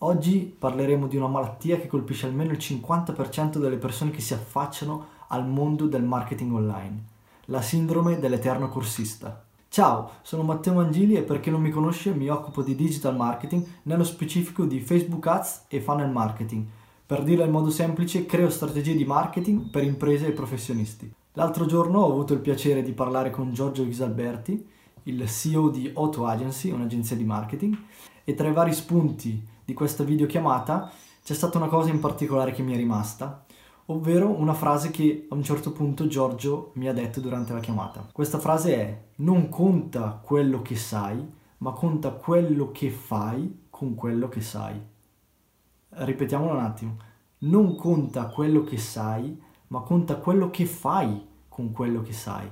Oggi 0.00 0.54
parleremo 0.58 1.06
di 1.06 1.16
una 1.16 1.26
malattia 1.26 1.78
che 1.78 1.86
colpisce 1.86 2.26
almeno 2.26 2.52
il 2.52 2.58
50% 2.58 3.56
delle 3.56 3.78
persone 3.78 4.10
che 4.10 4.20
si 4.20 4.34
affacciano 4.34 5.06
al 5.28 5.48
mondo 5.48 5.86
del 5.86 6.02
marketing 6.02 6.52
online, 6.52 7.04
la 7.46 7.62
sindrome 7.62 8.18
dell'eterno 8.18 8.68
corsista. 8.68 9.42
Ciao, 9.70 10.10
sono 10.20 10.42
Matteo 10.42 10.74
Mangili 10.74 11.14
e 11.14 11.22
per 11.22 11.40
chi 11.40 11.48
non 11.48 11.62
mi 11.62 11.70
conosce 11.70 12.12
mi 12.12 12.28
occupo 12.28 12.62
di 12.62 12.74
digital 12.74 13.16
marketing, 13.16 13.64
nello 13.84 14.04
specifico 14.04 14.66
di 14.66 14.80
Facebook 14.80 15.26
Ads 15.26 15.64
e 15.68 15.80
funnel 15.80 16.10
marketing. 16.10 16.66
Per 17.06 17.22
dirla 17.22 17.46
in 17.46 17.52
modo 17.52 17.70
semplice, 17.70 18.26
creo 18.26 18.50
strategie 18.50 18.94
di 18.94 19.06
marketing 19.06 19.70
per 19.70 19.82
imprese 19.82 20.26
e 20.26 20.32
professionisti. 20.32 21.10
L'altro 21.32 21.64
giorno 21.64 22.00
ho 22.00 22.10
avuto 22.10 22.34
il 22.34 22.40
piacere 22.40 22.82
di 22.82 22.92
parlare 22.92 23.30
con 23.30 23.54
Giorgio 23.54 23.82
Isalberti, 23.82 24.68
il 25.04 25.26
CEO 25.26 25.70
di 25.70 25.90
Auto 25.94 26.26
Agency, 26.26 26.70
un'agenzia 26.70 27.16
di 27.16 27.24
marketing, 27.24 27.78
e 28.24 28.34
tra 28.34 28.48
i 28.48 28.52
vari 28.52 28.74
spunti 28.74 29.54
di 29.66 29.74
questa 29.74 30.04
videochiamata 30.04 30.90
c'è 31.24 31.34
stata 31.34 31.58
una 31.58 31.66
cosa 31.66 31.90
in 31.90 31.98
particolare 31.98 32.52
che 32.52 32.62
mi 32.62 32.72
è 32.72 32.76
rimasta, 32.76 33.44
ovvero 33.86 34.30
una 34.30 34.54
frase 34.54 34.92
che 34.92 35.26
a 35.28 35.34
un 35.34 35.42
certo 35.42 35.72
punto 35.72 36.06
Giorgio 36.06 36.70
mi 36.74 36.88
ha 36.88 36.92
detto 36.92 37.20
durante 37.20 37.52
la 37.52 37.58
chiamata. 37.58 38.08
Questa 38.12 38.38
frase 38.38 38.76
è 38.76 39.02
non 39.16 39.48
conta 39.48 40.20
quello 40.22 40.62
che 40.62 40.76
sai, 40.76 41.20
ma 41.58 41.72
conta 41.72 42.12
quello 42.12 42.70
che 42.70 42.90
fai 42.90 43.64
con 43.68 43.96
quello 43.96 44.28
che 44.28 44.40
sai. 44.40 44.80
Ripetiamolo 45.88 46.52
un 46.52 46.60
attimo. 46.60 46.96
Non 47.38 47.74
conta 47.74 48.26
quello 48.28 48.62
che 48.62 48.78
sai, 48.78 49.36
ma 49.68 49.80
conta 49.80 50.16
quello 50.16 50.48
che 50.50 50.64
fai 50.64 51.26
con 51.48 51.72
quello 51.72 52.02
che 52.02 52.12
sai. 52.12 52.48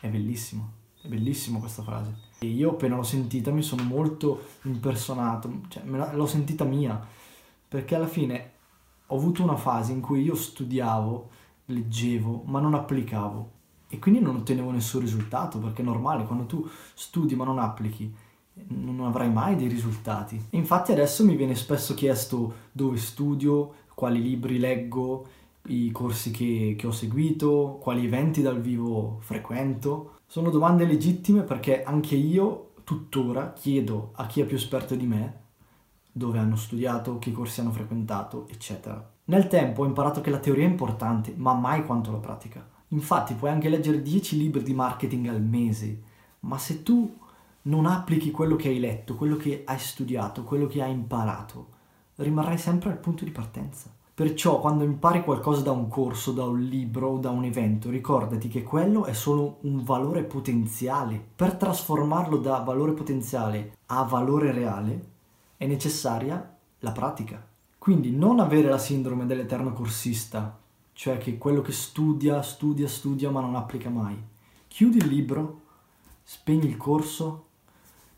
È 0.00 0.08
bellissimo, 0.08 0.70
è 1.02 1.08
bellissimo 1.08 1.58
questa 1.58 1.82
frase. 1.82 2.27
Io 2.40 2.70
appena 2.70 2.96
l'ho 2.96 3.02
sentita 3.02 3.50
mi 3.50 3.62
sono 3.62 3.82
molto 3.82 4.42
impersonato, 4.62 5.62
cioè 5.68 5.82
l'ho 5.84 6.26
sentita 6.26 6.64
mia, 6.64 7.04
perché 7.66 7.94
alla 7.94 8.06
fine 8.06 8.52
ho 9.06 9.16
avuto 9.16 9.42
una 9.42 9.56
fase 9.56 9.92
in 9.92 10.00
cui 10.00 10.22
io 10.22 10.34
studiavo, 10.34 11.30
leggevo, 11.66 12.42
ma 12.46 12.60
non 12.60 12.74
applicavo 12.74 13.50
e 13.88 13.98
quindi 13.98 14.20
non 14.20 14.36
ottenevo 14.36 14.70
nessun 14.70 15.00
risultato, 15.00 15.58
perché 15.58 15.82
è 15.82 15.84
normale, 15.84 16.24
quando 16.24 16.44
tu 16.44 16.68
studi 16.94 17.34
ma 17.34 17.44
non 17.44 17.58
applichi 17.58 18.14
non 18.68 19.00
avrai 19.04 19.30
mai 19.30 19.56
dei 19.56 19.68
risultati. 19.68 20.46
E 20.50 20.56
infatti 20.56 20.92
adesso 20.92 21.24
mi 21.24 21.36
viene 21.36 21.54
spesso 21.54 21.94
chiesto 21.94 22.54
dove 22.72 22.96
studio, 22.96 23.74
quali 23.94 24.22
libri 24.22 24.58
leggo, 24.58 25.26
i 25.68 25.90
corsi 25.90 26.30
che, 26.30 26.74
che 26.76 26.86
ho 26.86 26.92
seguito, 26.92 27.78
quali 27.80 28.04
eventi 28.04 28.42
dal 28.42 28.60
vivo 28.60 29.18
frequento 29.20 30.18
sono 30.26 30.50
domande 30.50 30.84
legittime 30.84 31.42
perché 31.42 31.82
anche 31.82 32.14
io 32.14 32.72
tuttora 32.84 33.52
chiedo 33.52 34.10
a 34.14 34.26
chi 34.26 34.40
è 34.40 34.44
più 34.44 34.56
esperto 34.56 34.94
di 34.94 35.06
me 35.06 35.46
dove 36.10 36.38
hanno 36.38 36.56
studiato, 36.56 37.18
che 37.18 37.32
corsi 37.32 37.60
hanno 37.60 37.70
frequentato, 37.70 38.48
eccetera. 38.48 39.08
Nel 39.26 39.46
tempo 39.46 39.82
ho 39.82 39.86
imparato 39.86 40.20
che 40.20 40.30
la 40.30 40.38
teoria 40.38 40.66
è 40.66 40.70
importante, 40.70 41.32
ma 41.36 41.54
mai 41.54 41.84
quanto 41.84 42.10
la 42.10 42.18
pratica. 42.18 42.66
Infatti 42.88 43.34
puoi 43.34 43.50
anche 43.50 43.68
leggere 43.68 44.02
10 44.02 44.36
libri 44.36 44.62
di 44.62 44.74
marketing 44.74 45.28
al 45.28 45.42
mese, 45.42 46.02
ma 46.40 46.58
se 46.58 46.82
tu 46.82 47.16
non 47.62 47.86
applichi 47.86 48.30
quello 48.30 48.56
che 48.56 48.68
hai 48.68 48.80
letto, 48.80 49.14
quello 49.14 49.36
che 49.36 49.62
hai 49.64 49.78
studiato, 49.78 50.42
quello 50.42 50.66
che 50.66 50.82
hai 50.82 50.90
imparato, 50.90 51.68
rimarrai 52.16 52.58
sempre 52.58 52.90
al 52.90 52.98
punto 52.98 53.24
di 53.24 53.30
partenza. 53.30 53.94
Perciò 54.18 54.58
quando 54.58 54.82
impari 54.82 55.22
qualcosa 55.22 55.60
da 55.60 55.70
un 55.70 55.86
corso, 55.86 56.32
da 56.32 56.42
un 56.42 56.58
libro 56.58 57.10
o 57.10 57.18
da 57.18 57.30
un 57.30 57.44
evento, 57.44 57.88
ricordati 57.88 58.48
che 58.48 58.64
quello 58.64 59.04
è 59.04 59.12
solo 59.12 59.58
un 59.60 59.84
valore 59.84 60.24
potenziale. 60.24 61.24
Per 61.36 61.54
trasformarlo 61.54 62.38
da 62.38 62.58
valore 62.58 62.94
potenziale 62.94 63.76
a 63.86 64.02
valore 64.02 64.50
reale 64.50 65.10
è 65.56 65.68
necessaria 65.68 66.56
la 66.80 66.90
pratica. 66.90 67.46
Quindi 67.78 68.10
non 68.10 68.40
avere 68.40 68.68
la 68.68 68.78
sindrome 68.78 69.24
dell'eterno 69.24 69.72
corsista, 69.72 70.58
cioè 70.94 71.16
che 71.18 71.38
quello 71.38 71.62
che 71.62 71.70
studia, 71.70 72.42
studia, 72.42 72.88
studia 72.88 73.30
ma 73.30 73.40
non 73.40 73.54
applica 73.54 73.88
mai. 73.88 74.20
Chiudi 74.66 74.98
il 74.98 75.06
libro, 75.06 75.60
spegni 76.24 76.66
il 76.66 76.76
corso, 76.76 77.44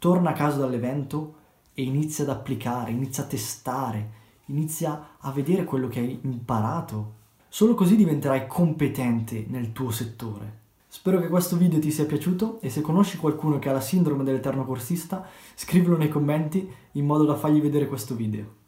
torna 0.00 0.30
a 0.30 0.34
casa 0.34 0.58
dall'evento 0.58 1.34
e 1.72 1.84
inizia 1.84 2.24
ad 2.24 2.30
applicare, 2.30 2.90
inizia 2.90 3.22
a 3.22 3.26
testare 3.26 4.22
inizia 4.46 5.16
a 5.18 5.30
vedere 5.30 5.64
quello 5.64 5.88
che 5.88 6.00
hai 6.00 6.18
imparato. 6.22 7.22
Solo 7.48 7.74
così 7.74 7.96
diventerai 7.96 8.46
competente 8.46 9.46
nel 9.48 9.72
tuo 9.72 9.90
settore. 9.90 10.62
Spero 10.88 11.20
che 11.20 11.28
questo 11.28 11.56
video 11.56 11.80
ti 11.80 11.90
sia 11.90 12.06
piaciuto 12.06 12.60
e 12.60 12.70
se 12.70 12.80
conosci 12.80 13.16
qualcuno 13.16 13.58
che 13.58 13.68
ha 13.68 13.72
la 13.72 13.80
sindrome 13.80 14.22
dell'eterno 14.22 14.64
corsista, 14.64 15.26
scrivilo 15.54 15.96
nei 15.96 16.08
commenti 16.08 16.68
in 16.92 17.06
modo 17.06 17.24
da 17.24 17.34
fargli 17.34 17.60
vedere 17.60 17.88
questo 17.88 18.14
video. 18.14 18.62